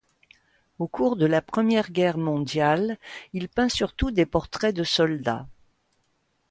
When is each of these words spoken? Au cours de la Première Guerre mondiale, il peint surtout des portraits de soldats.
Au 0.79 0.87
cours 0.87 1.15
de 1.15 1.27
la 1.27 1.43
Première 1.43 1.91
Guerre 1.91 2.17
mondiale, 2.17 2.97
il 3.33 3.47
peint 3.47 3.69
surtout 3.69 4.09
des 4.09 4.25
portraits 4.25 4.75
de 4.75 4.83
soldats. 4.83 5.47